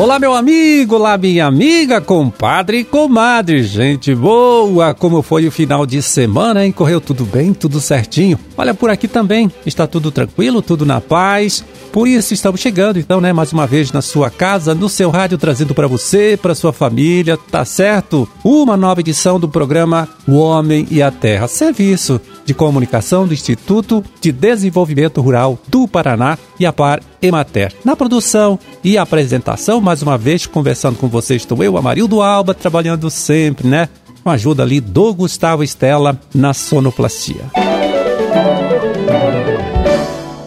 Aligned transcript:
Olá, 0.00 0.18
meu 0.18 0.32
amigo, 0.32 0.94
olá, 0.94 1.18
minha 1.18 1.44
amiga, 1.44 2.00
compadre 2.00 2.78
e 2.78 2.84
comadre, 2.84 3.62
gente 3.62 4.14
boa! 4.14 4.94
Como 4.94 5.20
foi 5.20 5.46
o 5.46 5.50
final 5.50 5.84
de 5.84 6.00
semana, 6.00 6.64
hein? 6.64 6.72
Correu 6.72 7.02
tudo 7.02 7.26
bem, 7.26 7.52
tudo 7.52 7.82
certinho? 7.82 8.38
Olha, 8.56 8.72
por 8.72 8.88
aqui 8.88 9.06
também 9.06 9.52
está 9.66 9.86
tudo 9.86 10.10
tranquilo, 10.10 10.62
tudo 10.62 10.86
na 10.86 11.02
paz. 11.02 11.62
Por 11.92 12.08
isso 12.08 12.32
estamos 12.32 12.62
chegando, 12.62 12.98
então, 12.98 13.20
né, 13.20 13.30
mais 13.30 13.52
uma 13.52 13.66
vez 13.66 13.92
na 13.92 14.00
sua 14.00 14.30
casa, 14.30 14.74
no 14.74 14.88
seu 14.88 15.10
rádio, 15.10 15.36
trazendo 15.36 15.74
para 15.74 15.86
você, 15.86 16.38
para 16.40 16.54
sua 16.54 16.72
família, 16.72 17.36
tá 17.36 17.62
certo? 17.66 18.26
Uma 18.42 18.78
nova 18.78 19.00
edição 19.00 19.38
do 19.38 19.50
programa 19.50 20.08
O 20.26 20.38
Homem 20.38 20.88
e 20.90 21.02
a 21.02 21.10
Terra, 21.10 21.46
serviço 21.46 22.18
de 22.50 22.54
comunicação 22.54 23.28
do 23.28 23.32
Instituto 23.32 24.04
de 24.20 24.32
Desenvolvimento 24.32 25.20
Rural 25.20 25.56
do 25.68 25.86
Paraná 25.86 26.36
e 26.58 26.66
a 26.66 26.72
Par 26.72 27.00
Emater. 27.22 27.72
Na 27.84 27.94
produção 27.94 28.58
e 28.82 28.98
apresentação, 28.98 29.80
mais 29.80 30.02
uma 30.02 30.18
vez 30.18 30.46
conversando 30.46 30.98
com 30.98 31.06
vocês, 31.06 31.42
estou 31.42 31.62
eu, 31.62 31.76
Amarildo 31.76 32.20
Alba, 32.20 32.52
trabalhando 32.52 33.08
sempre, 33.08 33.68
né? 33.68 33.88
Com 34.24 34.30
a 34.30 34.32
ajuda 34.32 34.64
ali 34.64 34.80
do 34.80 35.14
Gustavo 35.14 35.62
Estela 35.62 36.20
na 36.34 36.52
sonoplastia. 36.52 37.69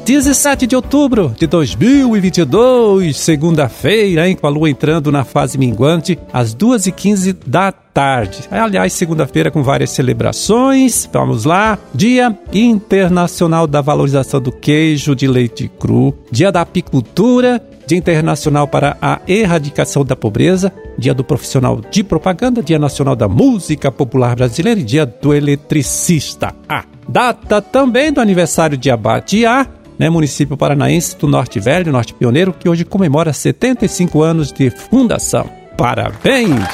17 0.05 0.67
de 0.67 0.75
outubro 0.75 1.33
de 1.39 1.47
2022, 1.47 3.15
segunda-feira, 3.15 4.27
hein? 4.27 4.35
Com 4.35 4.45
a 4.45 4.49
lua 4.49 4.69
entrando 4.69 5.13
na 5.13 5.23
fase 5.23 5.57
minguante, 5.57 6.19
às 6.33 6.53
2h15 6.53 7.37
da 7.47 7.71
tarde. 7.71 8.39
Aliás, 8.51 8.91
segunda-feira 8.91 9.49
com 9.49 9.63
várias 9.63 9.91
celebrações. 9.91 11.09
Vamos 11.13 11.45
lá. 11.45 11.77
Dia 11.95 12.37
Internacional 12.51 13.65
da 13.65 13.79
Valorização 13.79 14.41
do 14.41 14.51
Queijo 14.51 15.15
de 15.15 15.25
Leite 15.25 15.71
Cru, 15.79 16.13
Dia 16.29 16.51
da 16.51 16.61
Apicultura, 16.61 17.65
Dia 17.87 17.97
Internacional 17.97 18.67
para 18.67 18.97
a 19.01 19.21
Erradicação 19.25 20.03
da 20.03 20.17
Pobreza, 20.17 20.73
Dia 20.97 21.13
do 21.13 21.23
Profissional 21.23 21.79
de 21.89 22.03
Propaganda, 22.03 22.61
Dia 22.61 22.77
Nacional 22.77 23.15
da 23.15 23.29
Música 23.29 23.89
Popular 23.89 24.35
Brasileira 24.35 24.81
e 24.81 24.83
Dia 24.83 25.05
do 25.05 25.33
Eletricista. 25.33 26.53
Ah, 26.67 26.83
data 27.07 27.61
também 27.61 28.11
do 28.11 28.19
aniversário 28.19 28.77
de 28.77 28.91
Abadiá, 28.91 29.65
né, 29.97 30.09
município 30.09 30.57
paranaense 30.57 31.17
do 31.17 31.27
Norte 31.27 31.59
Velho, 31.59 31.91
Norte 31.91 32.13
Pioneiro, 32.13 32.53
que 32.53 32.67
hoje 32.67 32.85
comemora 32.85 33.33
75 33.33 34.21
anos 34.21 34.51
de 34.51 34.69
fundação. 34.69 35.49
Parabéns! 35.77 36.67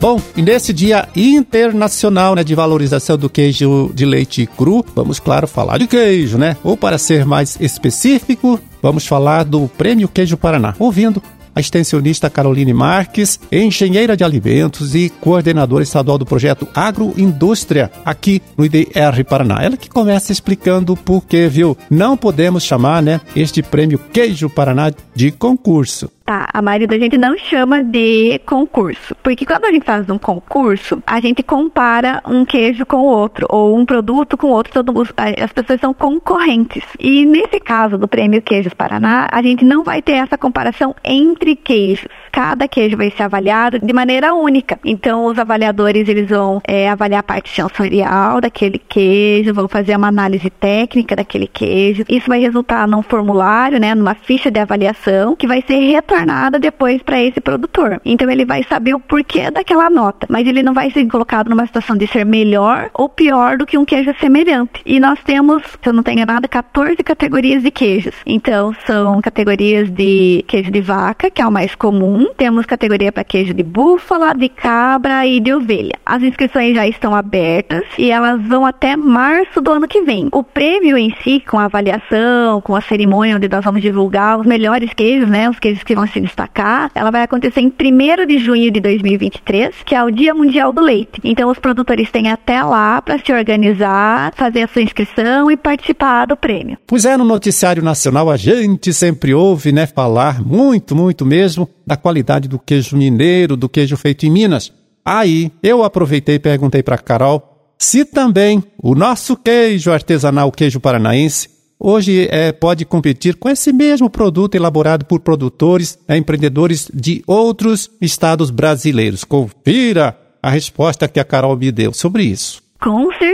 Bom, 0.00 0.18
e 0.34 0.40
nesse 0.40 0.72
dia 0.72 1.06
internacional 1.14 2.34
né, 2.34 2.42
de 2.42 2.54
valorização 2.54 3.18
do 3.18 3.28
queijo 3.28 3.90
de 3.94 4.06
leite 4.06 4.46
cru, 4.56 4.82
vamos, 4.94 5.20
claro, 5.20 5.46
falar 5.46 5.76
de 5.76 5.86
queijo, 5.86 6.38
né? 6.38 6.56
Ou 6.64 6.74
para 6.74 6.96
ser 6.96 7.26
mais 7.26 7.58
específico, 7.60 8.58
vamos 8.80 9.06
falar 9.06 9.44
do 9.44 9.68
Prêmio 9.76 10.08
Queijo 10.08 10.38
Paraná. 10.38 10.74
Ouvindo 10.78 11.22
a 11.54 11.60
extensionista 11.60 12.30
Caroline 12.30 12.72
Marques, 12.72 13.40
engenheira 13.50 14.16
de 14.16 14.24
alimentos 14.24 14.94
e 14.94 15.08
coordenadora 15.08 15.82
estadual 15.82 16.18
do 16.18 16.26
projeto 16.26 16.66
Agroindústria 16.74 17.90
aqui 18.04 18.42
no 18.56 18.64
IDR 18.64 19.24
Paraná. 19.28 19.62
Ela 19.62 19.76
que 19.76 19.88
começa 19.88 20.32
explicando 20.32 20.96
por 20.96 21.24
que, 21.24 21.48
viu, 21.48 21.76
não 21.90 22.16
podemos 22.16 22.62
chamar, 22.62 23.02
né, 23.02 23.20
este 23.34 23.62
prêmio 23.62 23.98
Queijo 23.98 24.48
Paraná 24.48 24.92
de 25.14 25.30
concurso. 25.30 26.10
Tá, 26.30 26.48
a 26.54 26.62
maioria 26.62 26.86
da 26.86 26.96
gente 26.96 27.18
não 27.18 27.36
chama 27.36 27.82
de 27.82 28.40
concurso, 28.46 29.16
porque 29.20 29.44
quando 29.44 29.64
a 29.64 29.72
gente 29.72 29.84
faz 29.84 30.08
um 30.08 30.16
concurso, 30.16 31.02
a 31.04 31.18
gente 31.18 31.42
compara 31.42 32.22
um 32.24 32.44
queijo 32.44 32.86
com 32.86 32.98
o 32.98 33.04
outro, 33.04 33.48
ou 33.50 33.76
um 33.76 33.84
produto 33.84 34.36
com 34.36 34.46
o 34.46 34.50
outro, 34.50 34.72
todo, 34.72 34.94
as 35.02 35.52
pessoas 35.52 35.80
são 35.80 35.92
concorrentes. 35.92 36.84
E 37.00 37.26
nesse 37.26 37.58
caso 37.58 37.98
do 37.98 38.06
Prêmio 38.06 38.40
Queijos 38.40 38.72
Paraná, 38.72 39.26
a 39.28 39.42
gente 39.42 39.64
não 39.64 39.82
vai 39.82 40.00
ter 40.00 40.12
essa 40.12 40.38
comparação 40.38 40.94
entre 41.02 41.56
queijos. 41.56 42.06
Cada 42.32 42.66
queijo 42.66 42.96
vai 42.96 43.10
ser 43.10 43.24
avaliado 43.24 43.78
de 43.78 43.92
maneira 43.92 44.34
única. 44.34 44.78
Então, 44.84 45.26
os 45.26 45.38
avaliadores 45.38 46.08
eles 46.08 46.28
vão 46.28 46.60
é, 46.66 46.88
avaliar 46.88 47.20
a 47.20 47.24
parte 47.24 47.50
sensorial 47.50 48.40
daquele 48.40 48.78
queijo, 48.78 49.54
vão 49.54 49.68
fazer 49.68 49.96
uma 49.96 50.08
análise 50.08 50.48
técnica 50.50 51.16
daquele 51.16 51.46
queijo. 51.46 52.04
Isso 52.08 52.28
vai 52.28 52.40
resultar 52.40 52.86
num 52.88 53.02
formulário, 53.02 53.78
né, 53.78 53.94
numa 53.94 54.14
ficha 54.14 54.50
de 54.50 54.58
avaliação, 54.58 55.36
que 55.36 55.46
vai 55.46 55.62
ser 55.66 55.78
retornada 55.78 56.40
nada 56.40 56.58
depois 56.58 57.02
para 57.02 57.20
esse 57.22 57.40
produtor. 57.40 58.00
Então 58.04 58.30
ele 58.30 58.44
vai 58.44 58.62
saber 58.64 58.94
o 58.94 59.00
porquê 59.00 59.50
daquela 59.50 59.90
nota, 59.90 60.26
mas 60.30 60.46
ele 60.46 60.62
não 60.62 60.72
vai 60.72 60.90
ser 60.90 61.06
colocado 61.06 61.50
numa 61.50 61.66
situação 61.66 61.96
de 61.96 62.06
ser 62.06 62.24
melhor 62.24 62.90
ou 62.94 63.08
pior 63.08 63.58
do 63.58 63.66
que 63.66 63.76
um 63.76 63.84
queijo 63.84 64.14
semelhante. 64.20 64.80
E 64.86 64.98
nós 64.98 65.18
temos, 65.24 65.62
se 65.62 65.88
eu 65.88 65.92
não 65.92 66.02
tenho 66.02 66.24
nada, 66.24 66.48
14 66.48 66.96
categorias 67.02 67.62
de 67.62 67.70
queijos. 67.70 68.14
Então 68.24 68.74
são 68.86 69.20
categorias 69.20 69.90
de 69.90 70.44
queijo 70.46 70.70
de 70.70 70.80
vaca, 70.80 71.30
que 71.30 71.42
é 71.42 71.46
o 71.46 71.52
mais 71.52 71.74
comum. 71.74 72.19
Temos 72.36 72.66
categoria 72.66 73.12
para 73.12 73.24
queijo 73.24 73.54
de 73.54 73.62
búfala, 73.62 74.34
de 74.34 74.48
cabra 74.48 75.26
e 75.26 75.40
de 75.40 75.52
ovelha. 75.52 75.98
As 76.04 76.22
inscrições 76.22 76.74
já 76.74 76.86
estão 76.86 77.14
abertas 77.14 77.84
e 77.98 78.10
elas 78.10 78.40
vão 78.42 78.64
até 78.66 78.96
março 78.96 79.60
do 79.60 79.70
ano 79.70 79.86
que 79.88 80.02
vem. 80.02 80.28
O 80.32 80.42
prêmio 80.42 80.96
em 80.96 81.14
si, 81.22 81.40
com 81.40 81.58
a 81.58 81.64
avaliação, 81.64 82.60
com 82.60 82.74
a 82.74 82.80
cerimônia 82.80 83.36
onde 83.36 83.48
nós 83.48 83.64
vamos 83.64 83.82
divulgar 83.82 84.38
os 84.38 84.46
melhores 84.46 84.92
queijos, 84.92 85.28
né, 85.28 85.48
os 85.48 85.58
queijos 85.58 85.82
que 85.82 85.94
vão 85.94 86.06
se 86.06 86.20
destacar, 86.20 86.90
ela 86.94 87.10
vai 87.10 87.22
acontecer 87.22 87.60
em 87.60 87.72
1 87.72 88.26
de 88.26 88.38
junho 88.38 88.70
de 88.70 88.80
2023, 88.80 89.76
que 89.84 89.94
é 89.94 90.02
o 90.02 90.10
Dia 90.10 90.34
Mundial 90.34 90.72
do 90.72 90.80
Leite. 90.80 91.20
Então 91.24 91.50
os 91.50 91.58
produtores 91.58 92.10
têm 92.10 92.28
até 92.28 92.62
lá 92.62 93.00
para 93.00 93.18
se 93.18 93.32
organizar, 93.32 94.32
fazer 94.34 94.62
a 94.62 94.68
sua 94.68 94.82
inscrição 94.82 95.50
e 95.50 95.56
participar 95.56 96.26
do 96.26 96.36
prêmio. 96.36 96.78
Pois 96.86 97.04
é, 97.04 97.16
no 97.16 97.24
noticiário 97.24 97.82
nacional 97.82 98.30
a 98.30 98.36
gente 98.36 98.92
sempre 98.92 99.34
ouve, 99.34 99.72
né, 99.72 99.86
falar 99.86 100.42
muito, 100.42 100.94
muito 100.94 101.24
mesmo 101.24 101.68
da 101.90 101.96
qualidade 101.96 102.48
do 102.48 102.56
queijo 102.56 102.96
mineiro, 102.96 103.56
do 103.56 103.68
queijo 103.68 103.96
feito 103.96 104.24
em 104.24 104.30
Minas. 104.30 104.72
Aí 105.04 105.50
eu 105.60 105.82
aproveitei 105.82 106.36
e 106.36 106.38
perguntei 106.38 106.84
para 106.84 106.96
Carol 106.96 107.74
se 107.76 108.04
também 108.04 108.62
o 108.80 108.94
nosso 108.94 109.36
queijo 109.36 109.90
artesanal, 109.90 110.52
queijo 110.52 110.78
paranaense, 110.78 111.48
hoje 111.80 112.28
é, 112.30 112.52
pode 112.52 112.84
competir 112.84 113.34
com 113.34 113.48
esse 113.48 113.72
mesmo 113.72 114.08
produto 114.08 114.54
elaborado 114.54 115.04
por 115.04 115.18
produtores, 115.18 115.98
é, 116.06 116.16
empreendedores 116.16 116.88
de 116.94 117.24
outros 117.26 117.90
estados 118.00 118.50
brasileiros. 118.50 119.24
Confira 119.24 120.16
a 120.40 120.48
resposta 120.48 121.08
que 121.08 121.18
a 121.18 121.24
Carol 121.24 121.56
me 121.56 121.72
deu 121.72 121.92
sobre 121.92 122.22
isso. 122.22 122.62
Com 122.80 123.10
certeza, 123.14 123.29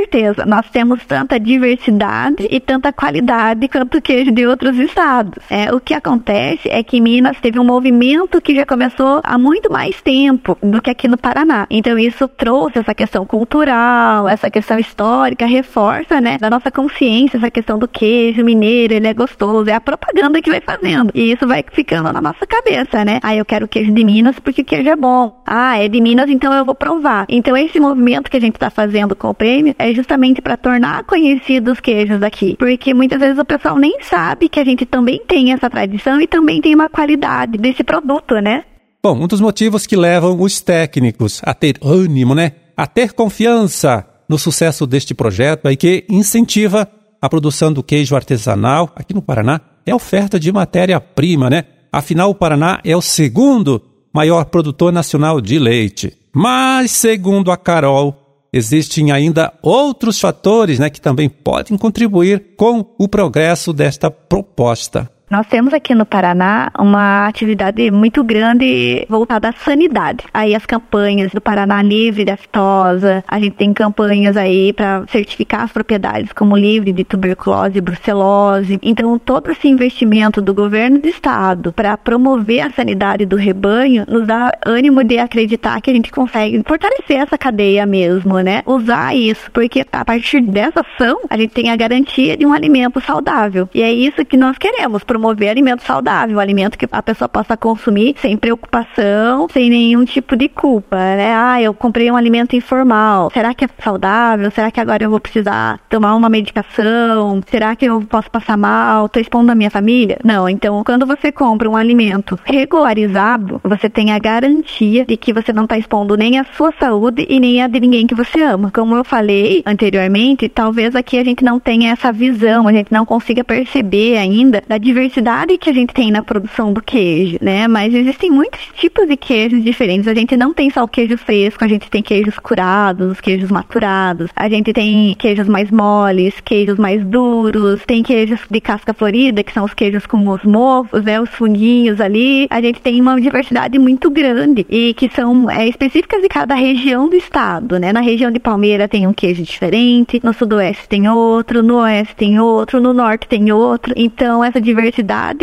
nós 0.47 0.69
temos 0.71 1.05
tanta 1.05 1.39
diversidade 1.39 2.47
e 2.51 2.61
tanta 2.61 2.93
qualidade 2.93 3.69
quanto 3.69 4.01
queijo 4.01 4.31
de 4.31 4.47
outros 4.47 4.79
estados. 4.79 5.43
É, 5.51 5.73
o 5.73 5.81
que 5.81 5.95
acontece 5.95 6.69
é 6.69 6.83
que 6.83 7.01
Minas 7.01 7.39
teve 7.41 7.59
um 7.59 7.65
movimento 7.65 8.41
que 8.41 8.55
já 8.55 8.65
começou 8.65 9.21
há 9.25 9.39
muito 9.39 9.71
mais 9.71 10.01
tempo 10.03 10.57
do 10.63 10.81
que 10.81 10.91
aqui 10.91 11.09
no 11.09 11.17
Paraná. 11.17 11.67
Então 11.71 11.99
isso 11.99 12.29
trouxe 12.29 12.79
essa 12.79 12.95
questão 12.95 13.25
cultural, 13.25 14.29
essa 14.29 14.51
questão 14.51 14.79
histórica, 14.79 15.47
reforça, 15.47 16.21
né, 16.21 16.39
da 16.39 16.51
nossa 16.51 16.71
consciência, 16.71 17.37
essa 17.37 17.51
questão 17.51 17.79
do 17.79 17.89
queijo 17.89 18.45
mineiro, 18.45 18.95
ele 18.95 19.07
é 19.07 19.15
gostoso, 19.15 19.69
é 19.71 19.75
a 19.75 19.81
propaganda 19.81 20.41
que 20.41 20.51
vai 20.51 20.61
fazendo. 20.61 21.11
E 21.15 21.33
isso 21.33 21.47
vai 21.47 21.65
ficando 21.73 22.13
na 22.13 22.21
nossa 22.21 22.47
cabeça, 22.47 23.05
né? 23.05 23.19
Ah, 23.23 23.35
eu 23.35 23.45
quero 23.45 23.69
queijo 23.69 23.93
de 23.93 24.05
Minas 24.05 24.39
porque 24.39 24.63
o 24.63 24.65
queijo 24.65 24.89
é 24.89 24.97
bom. 24.97 25.43
Ah, 25.47 25.79
é 25.79 25.89
de 25.89 26.01
Minas, 26.01 26.29
então 26.29 26.53
eu 26.53 26.65
vou 26.65 26.75
provar. 26.75 27.27
Então 27.29 27.57
esse 27.57 27.79
movimento 27.79 28.31
que 28.31 28.37
a 28.37 28.41
gente 28.41 28.55
está 28.55 28.71
fazendo 28.71 29.15
com 29.15 29.33
prêmio 29.35 29.75
é 29.79 29.93
justamente 29.97 30.41
para 30.41 30.57
tornar 30.57 31.05
conhecidos 31.05 31.73
os 31.75 31.81
queijos 31.81 32.21
daqui. 32.21 32.55
Porque 32.57 32.95
muitas 32.95 33.19
vezes 33.19 33.39
o 33.39 33.45
pessoal 33.45 33.77
nem 33.77 34.01
sabe 34.03 34.49
que 34.49 34.61
a 34.61 34.65
gente 34.65 34.87
também 34.87 35.21
tem 35.27 35.53
essa 35.53 35.69
tradição 35.69 36.21
e 36.21 36.27
também 36.27 36.61
tem 36.61 36.75
uma 36.75 36.89
qualidade 36.89 37.59
desse 37.59 37.83
produto, 37.83 38.35
né? 38.37 38.65
Bom, 39.03 39.25
um 39.25 39.27
dos 39.27 39.41
motivos 39.41 39.87
que 39.87 39.97
levam 39.97 40.41
os 40.41 40.61
técnicos 40.61 41.41
a 41.45 41.55
ter 41.55 41.77
ânimo, 41.83 42.35
né? 42.35 42.53
A 42.77 42.87
ter 42.87 43.13
confiança 43.13 44.07
no 44.29 44.39
sucesso 44.39 44.87
deste 44.87 45.15
projeto 45.15 45.71
e 45.71 45.77
que 45.77 46.05
incentiva 46.09 46.89
a 47.21 47.29
produção 47.29 47.73
do 47.73 47.83
queijo 47.83 48.15
artesanal 48.15 48.93
aqui 48.95 49.15
no 49.15 49.23
Paraná 49.23 49.61
é 49.85 49.93
a 49.93 49.97
oferta 49.97 50.39
de 50.39 50.53
matéria-prima, 50.53 51.49
né? 51.49 51.65
Afinal, 51.93 52.31
o 52.31 52.35
Paraná 52.35 52.81
é 52.85 52.97
o 52.97 53.01
segundo 53.01 53.81
maior 54.13 54.47
produtor 54.47 54.93
nacional 54.93 55.41
de 55.41 55.59
leite. 55.59 56.13
Mas, 56.35 56.91
segundo 56.91 57.51
a 57.51 57.57
Carol, 57.57 58.26
existem 58.57 59.13
ainda 59.13 59.53
outros 59.63 60.21
fatores 60.21 60.79
né, 60.79 60.91
que 60.91 61.01
também 61.01 61.29
podem 61.29 61.77
contribuir 61.77 62.55
com 62.57 62.95
o 62.99 63.09
progresso 63.09 63.73
desta 63.73 64.11
proposta. 64.11 65.11
Nós 65.29 65.45
temos 65.49 65.75
aqui 65.75 65.93
no 65.93 66.07
Paraná 66.07 66.71
uma 66.79 67.27
atividade 67.27 67.91
muito 67.91 68.23
grande 68.23 69.05
voltada 69.09 69.49
à 69.49 69.53
sanidade. 69.53 70.25
Aí 70.33 70.55
as 70.55 70.65
campanhas 70.65 71.33
do 71.33 71.41
Paraná 71.41 71.83
livre 71.83 72.25
de 72.25 72.31
aftosa, 72.31 73.25
a 73.27 73.41
gente 73.41 73.57
tem 73.57 73.75
campanhas 73.75 74.37
aí 74.37 74.73
para 74.73 75.05
certificar 75.09 75.63
as 75.63 75.73
propriedades 75.73 76.33
como 76.33 76.57
livre 76.57 76.93
de 76.93 77.03
tuberculose 77.03 77.77
e 77.77 77.81
brucelose. 77.81 78.79
Então 78.81 79.19
todo 79.19 79.51
esse 79.51 79.67
investimento 79.67 80.41
do 80.41 80.55
governo 80.55 81.01
do 81.01 81.09
estado 81.09 81.73
para 81.73 81.97
promover 81.97 82.61
a 82.61 82.71
sanidade 82.71 83.27
do 83.27 83.35
rebanho 83.35 84.05
nos 84.07 84.29
dá 84.29 84.53
ânimo 84.65 85.03
de 85.03 85.19
acreditar 85.19 85.81
que 85.81 85.91
a 85.91 85.95
gente 85.95 86.13
consegue 86.13 86.63
fortalecer 86.65 87.17
essa 87.17 87.37
cadeia 87.37 87.85
mesmo, 87.85 88.39
né? 88.39 88.63
Usar 88.65 89.17
isso, 89.17 89.51
porque 89.51 89.85
a 89.91 90.05
partir 90.05 90.41
dessa 90.41 90.83
ação 90.83 91.23
a 91.29 91.37
gente 91.37 91.51
tem 91.53 91.69
a 91.69 91.77
garantia 91.77 92.37
de 92.37 92.47
um 92.47 92.53
alimento 92.53 93.01
saudável. 93.01 93.69
E 93.75 93.83
é 93.83 93.93
isso 93.93 94.25
que 94.25 94.37
nós 94.37 94.57
queremos 94.57 95.03
promover 95.17 95.49
alimento 95.49 95.83
saudável, 95.83 96.39
alimento 96.39 96.77
que 96.77 96.87
a 96.93 97.03
pessoa 97.03 97.27
possa 97.27 97.57
consumir 97.57 98.15
sem 98.21 98.37
preocupação, 98.37 99.49
sem 99.51 99.71
nenhum 99.71 100.05
tipo 100.05 100.37
de 100.37 100.47
culpa, 100.47 100.97
né? 100.97 101.35
Ah, 101.35 101.61
eu 101.61 101.73
comprei 101.73 102.11
um 102.11 102.17
alimento 102.17 102.55
informal. 102.55 103.31
Será 103.33 103.55
que 103.55 103.65
é 103.65 103.69
saudável? 103.83 104.51
Será 104.51 104.71
que 104.71 104.79
agora 104.79 105.03
eu 105.03 105.11
vou 105.11 105.19
precisar 105.19 105.81
tomar 105.89 106.15
uma 106.15 106.29
medicação? 106.29 107.41
Será 107.47 107.75
que 107.75 107.87
eu 107.87 108.03
posso 108.03 108.31
passar 108.31 108.59
mal? 108.59 109.09
Tô 109.09 109.19
expondo 109.19 109.51
a 109.51 109.55
minha 109.55 109.71
família? 109.71 110.19
Não. 110.23 110.47
Então, 110.49 110.85
quando 110.85 111.07
você 111.07 111.33
compra 111.33 111.69
um 111.69 111.77
alimento 111.77 112.39
regularizado, 112.45 113.59
você 113.65 113.89
tem 113.89 114.13
a 114.13 114.19
garantia 114.19 115.07
de 115.07 115.17
que 115.17 115.33
você 115.33 115.51
não 115.51 115.65
está 115.65 115.79
expondo 115.79 116.15
nem 116.15 116.39
a 116.39 116.45
sua 116.45 116.73
saúde 116.79 117.27
e 117.29 117.41
nem 117.41 117.63
a 117.63 117.69
de 117.69 117.81
ninguém 117.81 118.07
que 118.07 118.15
você 118.15 118.43
ama. 118.43 118.71
Como 118.71 118.95
eu 118.95 119.03
falei 119.03 119.63
anteriormente, 119.65 120.47
talvez 120.49 120.95
aqui 120.95 121.19
a 121.19 121.25
gente 121.25 121.43
não 121.43 121.59
tenha 121.59 121.91
essa 121.91 122.13
visão, 122.13 122.69
a 122.69 122.73
gente 122.73 122.93
não 122.93 123.07
consiga 123.07 123.43
perceber 123.43 124.19
ainda 124.19 124.63
da 124.69 124.77
diversidade 124.77 125.06
que 125.11 125.71
a 125.71 125.73
gente 125.73 125.93
tem 125.93 126.11
na 126.11 126.23
produção 126.23 126.73
do 126.73 126.83
queijo, 126.83 127.39
né? 127.41 127.67
Mas 127.69 127.95
existem 127.95 128.31
muitos 128.31 128.61
tipos 128.75 129.07
de 129.07 129.17
queijos 129.17 129.63
diferentes. 129.63 130.09
A 130.09 130.15
gente 130.15 130.37
não 130.37 130.53
tem 130.53 130.71
só 130.71 130.85
o 130.85 130.89
queijo 130.89 131.17
fresco, 131.17 131.65
a 131.65 131.69
gente 131.69 131.89
tem 131.91 132.03
queijos 132.03 132.39
curados, 132.39 133.13
os 133.13 133.21
queijos 133.21 133.51
maturados, 133.51 134.31
a 134.35 134.49
gente 134.49 134.73
tem 134.73 135.15
queijos 135.19 135.49
mais 135.49 135.71
moles, 135.71 136.35
queijos 136.45 136.79
mais 136.79 137.05
duros, 137.05 137.83
tem 137.87 138.03
queijos 138.03 138.41
de 138.51 138.61
casca 138.61 138.93
florida, 138.93 139.43
que 139.43 139.53
são 139.53 139.65
os 139.65 139.75
queijos 139.75 140.07
com 140.07 140.29
os 140.29 140.43
mofos, 140.45 141.05
né? 141.05 141.21
Os 141.21 141.31
funguinhos 141.31 142.01
ali. 142.01 142.47
A 142.51 142.61
gente 142.61 142.81
tem 142.81 143.01
uma 143.01 143.21
diversidade 143.21 143.79
muito 143.79 144.11
grande 144.11 144.67
e 144.69 144.95
que 144.95 145.09
são 145.09 145.51
é, 145.51 145.69
específicas 145.69 146.23
de 146.23 146.29
cada 146.29 146.55
região 146.55 147.09
do 147.09 147.17
estado, 147.17 147.79
né? 147.79 147.93
Na 147.93 148.01
região 148.01 148.31
de 148.31 148.39
Palmeira 148.39 148.89
tem 148.89 149.07
um 149.07 149.13
queijo 149.13 149.43
diferente, 149.43 150.21
no 150.23 150.33
sudoeste 150.33 150.89
tem 150.89 151.09
outro, 151.09 151.63
no 151.63 151.77
oeste 151.77 152.15
tem 152.17 152.39
outro, 152.41 152.81
no 152.81 152.93
norte 152.93 153.29
tem 153.29 153.53
outro. 153.53 153.93
Então, 153.97 154.43
essa 154.43 154.61
diversidade 154.61 154.96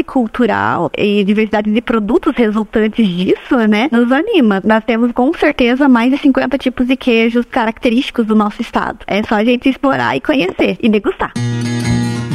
cultural 0.04 0.90
e 0.98 1.24
diversidade 1.24 1.72
de 1.72 1.82
produtos 1.82 2.36
resultantes 2.36 3.08
disso, 3.08 3.58
né, 3.68 3.90
nos 3.92 4.12
anima. 4.12 4.62
Nós 4.64 4.84
temos 4.84 5.12
com 5.12 5.34
certeza 5.34 5.88
mais 5.90 6.12
de 6.12 6.18
50 6.18 6.58
tipos 6.58 6.88
de 6.88 6.96
queijos 6.96 7.46
característicos 7.46 8.26
do 8.26 8.36
nosso 8.36 8.62
estado. 8.62 9.00
É 9.08 9.24
só 9.24 9.36
a 9.36 9.44
gente 9.44 9.70
explorar 9.70 10.16
e 10.16 10.22
conhecer 10.22 10.78
e 10.82 10.90
degustar. 10.90 11.34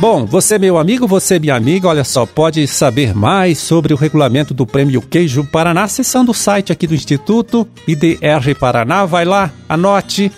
Bom, 0.01 0.25
você, 0.25 0.59
meu 0.61 0.79
amigo, 0.79 1.09
você, 1.09 1.41
minha 1.41 1.57
amiga, 1.57 1.89
olha 1.89 2.05
só, 2.05 2.25
pode 2.25 2.65
saber 2.69 3.17
mais 3.17 3.59
sobre 3.59 3.93
o 3.93 3.97
regulamento 3.97 4.55
do 4.55 4.65
Prêmio 4.65 5.03
Queijo 5.03 5.45
Paraná 5.45 5.83
acessando 5.83 6.31
o 6.31 6.35
site 6.35 6.73
aqui 6.73 6.87
do 6.87 6.95
Instituto 6.95 7.67
IDR 7.87 8.55
Paraná. 8.61 9.05
Vai 9.05 9.25
lá, 9.25 9.51
anote 9.69 10.31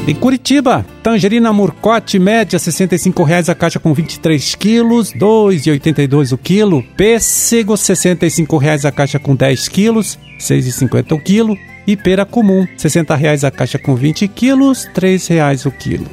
Em 0.07 0.15
Curitiba, 0.15 0.87
tangerina 1.03 1.53
murcote 1.53 2.17
média 2.17 2.61
R$ 2.61 2.65
65,00 2.65 3.49
a 3.49 3.55
caixa 3.57 3.81
com 3.81 3.93
23 3.93 4.55
quilos, 4.55 5.11
R$ 5.11 5.19
2,82 5.19 6.33
o 6.33 6.39
quilo. 6.39 6.81
Pêssego 6.97 7.73
R$ 7.73 7.79
65,00 7.79 8.85
a 8.85 8.93
caixa 8.93 9.19
com 9.19 9.35
10 9.35 9.67
quilos, 9.67 10.15
R$ 10.15 10.39
6,50 10.39 11.11
o 11.11 11.19
quilo. 11.19 11.59
E 11.89 11.97
pera 11.97 12.25
comum 12.25 12.61
R$ 12.61 12.77
60,00 12.77 13.49
a 13.49 13.51
caixa 13.51 13.81
com 13.81 13.97
20 13.97 14.29
quilos, 14.29 14.85
R$ 14.85 14.93
3,00 14.93 15.67
o 15.67 15.73
quilo. 15.73 16.07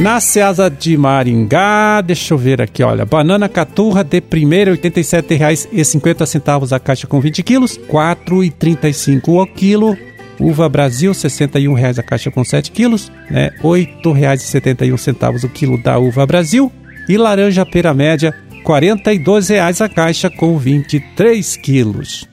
Na 0.00 0.18
Ceasa 0.18 0.68
de 0.68 0.96
Maringá, 0.96 2.00
deixa 2.00 2.34
eu 2.34 2.38
ver 2.38 2.60
aqui, 2.60 2.82
olha, 2.82 3.04
banana 3.04 3.48
caturra 3.48 4.02
de 4.02 4.20
primeira 4.20 4.72
R$ 4.72 4.78
87,50 4.78 6.72
a 6.72 6.80
caixa 6.80 7.06
com 7.06 7.20
20 7.20 7.42
quilos, 7.44 7.76
R$ 7.76 7.84
4,35 7.86 9.40
o 9.40 9.46
quilo. 9.46 9.96
Uva 10.40 10.68
Brasil, 10.68 11.12
R$ 11.12 11.18
61,00 11.18 11.98
a 11.98 12.02
caixa 12.02 12.30
com 12.30 12.42
7 12.42 12.70
quilos, 12.70 13.12
né? 13.30 13.50
R$ 13.58 13.62
8,71 13.62 15.44
o 15.44 15.48
quilo 15.48 15.80
da 15.82 15.98
uva 15.98 16.26
Brasil. 16.26 16.72
E 17.08 17.16
laranja 17.16 17.66
pera 17.66 17.92
média, 17.92 18.34
R$ 18.50 18.62
42,00 18.64 19.84
a 19.84 19.88
caixa 19.88 20.30
com 20.30 20.56
23 20.56 21.56
quilos. 21.56 22.26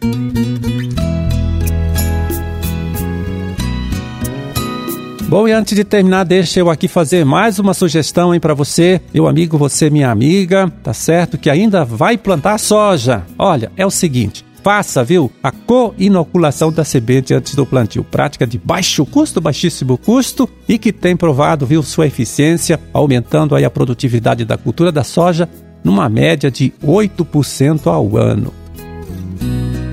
Bom, 5.27 5.45
e 5.45 5.51
antes 5.51 5.75
de 5.75 5.83
terminar, 5.83 6.23
deixa 6.23 6.61
eu 6.61 6.69
aqui 6.69 6.87
fazer 6.87 7.25
mais 7.25 7.59
uma 7.59 7.73
sugestão 7.73 8.39
para 8.39 8.53
você, 8.53 9.01
meu 9.13 9.27
amigo, 9.27 9.57
você, 9.57 9.89
minha 9.89 10.09
amiga, 10.09 10.71
tá 10.81 10.93
certo? 10.93 11.37
Que 11.37 11.49
ainda 11.49 11.83
vai 11.83 12.17
plantar 12.17 12.57
soja. 12.57 13.25
Olha, 13.37 13.69
é 13.75 13.85
o 13.85 13.91
seguinte: 13.91 14.45
faça, 14.67 15.01
viu, 15.01 15.31
a 15.41 15.49
co-inoculação 15.49 16.73
da 16.73 16.83
semente 16.83 17.33
antes 17.33 17.55
do 17.55 17.65
plantio. 17.65 18.03
Prática 18.03 18.45
de 18.45 18.57
baixo 18.57 19.05
custo, 19.05 19.39
baixíssimo 19.39 19.97
custo 19.97 20.49
e 20.67 20.77
que 20.77 20.91
tem 20.91 21.15
provado, 21.15 21.65
viu, 21.65 21.81
sua 21.81 22.05
eficiência, 22.05 22.77
aumentando 22.91 23.55
aí 23.55 23.63
a 23.63 23.69
produtividade 23.69 24.43
da 24.43 24.57
cultura 24.57 24.91
da 24.91 25.05
soja 25.05 25.47
numa 25.85 26.09
média 26.09 26.51
de 26.51 26.73
8% 26.85 27.87
ao 27.87 28.17
ano. 28.17 28.53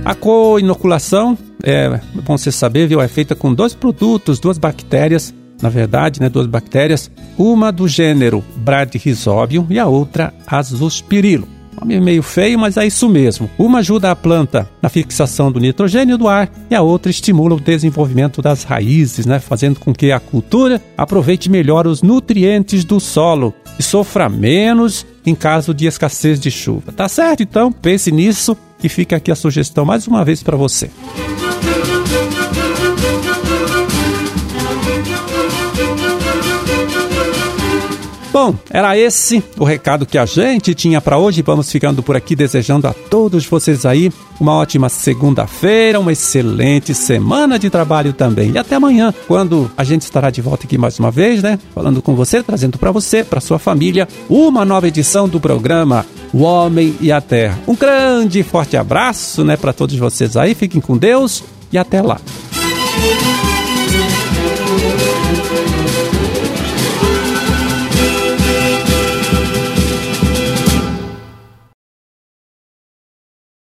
A 0.04 0.12
co-inoculação, 0.12 1.38
é 1.62 2.00
bom 2.24 2.36
você 2.36 2.50
saber, 2.50 2.88
viu, 2.88 3.00
é 3.00 3.06
feita 3.06 3.36
com 3.36 3.54
dois 3.54 3.74
produtos, 3.74 4.40
duas 4.40 4.58
bactérias, 4.58 5.32
na 5.62 5.68
verdade, 5.68 6.20
né, 6.20 6.28
duas 6.28 6.48
bactérias, 6.48 7.08
uma 7.38 7.70
do 7.70 7.86
gênero 7.86 8.42
Bradyrhizobium 8.56 9.68
e 9.70 9.78
a 9.78 9.86
outra 9.86 10.34
Azospirillum. 10.48 11.53
Nome 11.80 12.00
meio 12.00 12.22
feio, 12.22 12.58
mas 12.58 12.76
é 12.76 12.86
isso 12.86 13.08
mesmo. 13.08 13.50
Uma 13.58 13.80
ajuda 13.80 14.10
a 14.10 14.16
planta 14.16 14.68
na 14.80 14.88
fixação 14.88 15.50
do 15.50 15.60
nitrogênio 15.60 16.16
do 16.16 16.28
ar 16.28 16.50
e 16.70 16.74
a 16.74 16.82
outra 16.82 17.10
estimula 17.10 17.54
o 17.54 17.60
desenvolvimento 17.60 18.40
das 18.40 18.62
raízes, 18.62 19.26
né? 19.26 19.38
fazendo 19.38 19.80
com 19.80 19.92
que 19.92 20.12
a 20.12 20.20
cultura 20.20 20.80
aproveite 20.96 21.50
melhor 21.50 21.86
os 21.86 22.02
nutrientes 22.02 22.84
do 22.84 23.00
solo 23.00 23.54
e 23.78 23.82
sofra 23.82 24.28
menos 24.28 25.06
em 25.26 25.34
caso 25.34 25.74
de 25.74 25.86
escassez 25.86 26.38
de 26.38 26.50
chuva. 26.50 26.92
Tá 26.92 27.08
certo? 27.08 27.42
Então 27.42 27.72
pense 27.72 28.12
nisso 28.12 28.56
e 28.82 28.88
fica 28.88 29.16
aqui 29.16 29.32
a 29.32 29.36
sugestão 29.36 29.84
mais 29.84 30.06
uma 30.06 30.24
vez 30.24 30.42
para 30.42 30.56
você. 30.56 30.90
Bom, 38.34 38.52
era 38.68 38.98
esse 38.98 39.44
o 39.56 39.62
recado 39.62 40.04
que 40.04 40.18
a 40.18 40.26
gente 40.26 40.74
tinha 40.74 41.00
para 41.00 41.16
hoje. 41.16 41.40
Vamos 41.40 41.70
ficando 41.70 42.02
por 42.02 42.16
aqui 42.16 42.34
desejando 42.34 42.88
a 42.88 42.92
todos 42.92 43.46
vocês 43.46 43.86
aí 43.86 44.12
uma 44.40 44.56
ótima 44.56 44.88
segunda-feira, 44.88 46.00
uma 46.00 46.10
excelente 46.10 46.92
semana 46.96 47.60
de 47.60 47.70
trabalho 47.70 48.12
também. 48.12 48.50
E 48.50 48.58
até 48.58 48.74
amanhã, 48.74 49.14
quando 49.28 49.70
a 49.76 49.84
gente 49.84 50.02
estará 50.02 50.30
de 50.30 50.40
volta 50.40 50.66
aqui 50.66 50.76
mais 50.76 50.98
uma 50.98 51.12
vez, 51.12 51.44
né? 51.44 51.60
Falando 51.72 52.02
com 52.02 52.16
você, 52.16 52.42
trazendo 52.42 52.76
para 52.76 52.90
você, 52.90 53.22
para 53.22 53.40
sua 53.40 53.60
família, 53.60 54.08
uma 54.28 54.64
nova 54.64 54.88
edição 54.88 55.28
do 55.28 55.38
programa 55.38 56.04
O 56.32 56.42
Homem 56.42 56.96
e 57.00 57.12
a 57.12 57.20
Terra. 57.20 57.60
Um 57.68 57.76
grande 57.76 58.40
e 58.40 58.42
forte 58.42 58.76
abraço, 58.76 59.44
né, 59.44 59.56
para 59.56 59.72
todos 59.72 59.94
vocês 59.94 60.36
aí. 60.36 60.56
Fiquem 60.56 60.80
com 60.80 60.96
Deus 60.96 61.44
e 61.70 61.78
até 61.78 62.02
lá. 62.02 62.20